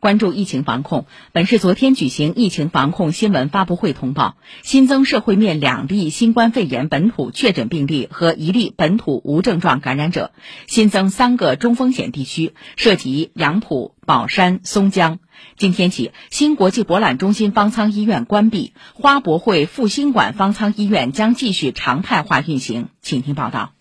[0.00, 10.30] 关注疫情防控，本市昨天举行疫情防控新闻发布会通报，新增社会面两例新冠肺炎本土确诊病例和一例本土无症状感染者，
[10.68, 15.18] 新增三个中风险地区，涉及杨浦、宝山、松江。
[15.56, 22.88] 今天起，新国际博览中心方舱医院关闭，花博会复兴馆方舱医院将继续常态化运行。
[23.02, 23.77] 请听报道。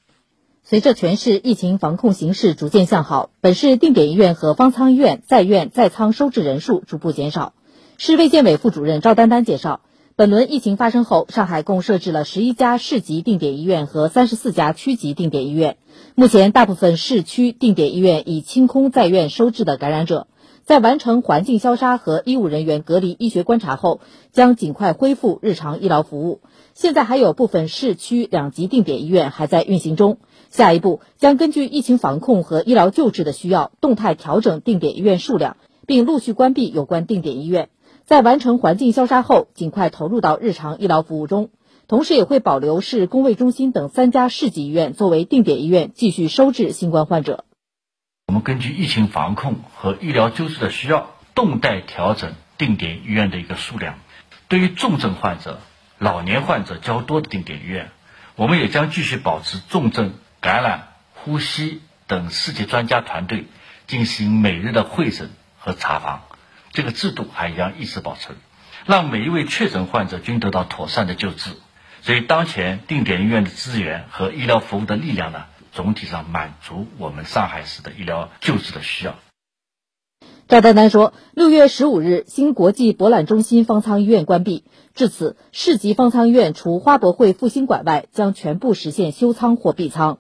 [0.70, 7.54] 随着全市疫情防控形势逐渐向好，本市定点医院和方舱医院在院在舱收治人数逐步减少。
[7.98, 9.80] 市卫健委副主任赵丹丹介绍，
[10.18, 15.78] 本轮疫情发生后，上海共设置了十一家市级定点医院和三十四家区级定点医院。
[16.16, 20.28] 目前，大部分市区定点医院已清空在院收治的感染者，
[20.66, 24.02] 在完成环境消杀和医务人员隔离医学观察后，
[24.34, 26.42] 将尽快恢复日常医疗服务。
[26.74, 30.18] 现在还有部分市区两级定点医院还在运行中。
[30.58, 37.70] 下一步将根据疫情防控和医疗救治的需要，动态调整定点医院数量，并陆续关闭有关定点医院。
[38.06, 41.52] 在完成环境消杀后，尽快投入到日常医疗服务中。
[41.88, 47.46] 同时，也会保留市公卫中心等三家市级医院作为定点医院，继续收治新冠患者。
[48.26, 54.00] 我们根据疫情防控和医疗救治的需要，动态调整定点医院的一个数量。
[54.48, 55.60] 对于重症患者、
[56.00, 57.92] 老年患者较多的定点医院，
[58.36, 60.14] 我们也将继续保持重症。
[60.40, 63.46] 感染、呼吸等四级专家团队
[63.88, 66.22] 进行每日的会诊和查房，
[66.72, 68.30] 这个制度还将一直保持，
[68.86, 71.52] 让每一位确诊患者均得到妥善的救治。
[72.02, 79.16] 所以，当前定点医院的资源和医疗服务的力量呢，总体上满足我们上海市的医疗救治的需要。
[80.48, 84.64] 赵丹丹说，六月十五日，新国际博览中心方舱医院关闭，
[84.94, 90.20] 至此，市级方舱医院除花博会复兴馆外，将全部实现休舱或闭舱。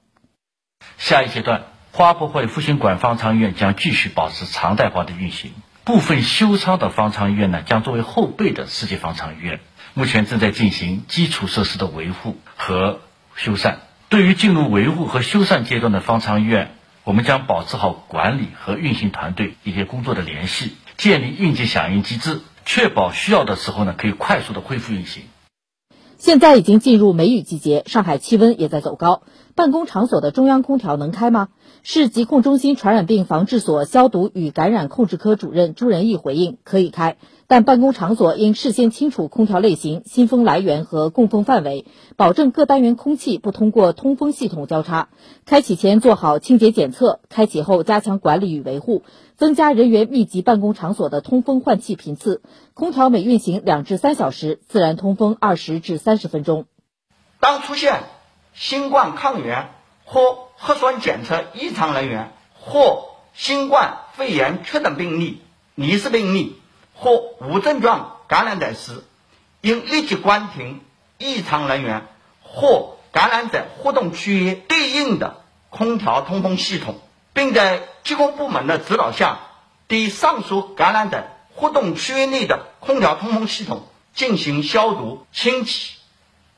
[0.98, 5.52] 下一阶段，花博会复兴馆方舱医院将继续保持常态化的运行。
[5.86, 9.62] 部分休舱的方舱医院呢，将作为后备的世界方舱医院。
[9.94, 13.00] 目前正在进行基础设施的维护和
[13.36, 13.76] 修缮。
[14.10, 16.76] 对于进入维护和修缮阶段的方舱医院，
[17.06, 25.24] 我们将保持好管理和运行团队一些工作的联系，建立应急响应机制，确保需要的时候呢，可以快速的恢复运行。
[26.18, 29.22] 现在已经进入梅雨季节，上海气温也在走高。
[29.58, 31.50] 办公场所的中央空调能开吗？
[31.82, 45.10] 市疾控中心传染病防治所消毒与感染控制科主任朱仁义回应：可以开，但办公场所应事先清楚空调类型、新风来源和供风范围，保证各单元空气不通过通风系统交叉。
[45.44, 49.02] 开启前做好清洁检测，开启后加强管理与维护，
[49.38, 52.44] 增加人员密集办公场所的通风换气频次。
[52.76, 56.66] 空调每运行两至三小时，自然通风二十至三十分钟。
[57.40, 58.04] 当出现
[58.58, 59.72] 新冠抗原
[60.04, 65.44] 或核酸检测异常人员或新冠肺炎确诊病例、
[65.76, 66.60] 疑似病例
[66.96, 69.04] 或无症状感染者时，
[69.62, 70.82] 应立即关停
[71.20, 72.08] 异常人员
[72.42, 77.00] 或感染者活动区域对应的空调通风系统，
[77.34, 79.38] 并在疾控部门的指导下，
[79.88, 85.94] 对上述感染者活动区域内的空调通风系统进行消毒清洗，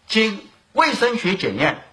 [0.08, 1.84] 经卫生学检验。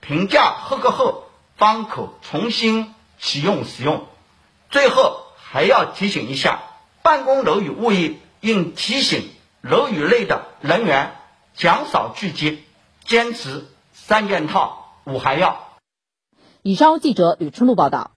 [0.00, 1.24] 评价合格后，
[1.56, 4.06] 方可重新启用使用。
[4.70, 6.62] 最后还要提醒一下，
[7.02, 9.28] 办公楼宇物业应提醒
[9.60, 11.16] 楼宇内的人员
[11.54, 12.64] 减少聚集，
[13.04, 15.68] 坚持三件套、五还要。
[16.62, 18.12] 以上记者吕春露报道。